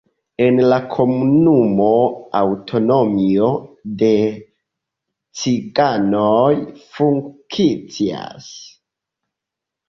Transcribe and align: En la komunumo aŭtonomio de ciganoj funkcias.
En 0.43 0.59
la 0.69 0.77
komunumo 0.93 1.89
aŭtonomio 2.39 3.49
de 4.05 4.09
ciganoj 5.43 6.57
funkcias. 6.97 8.51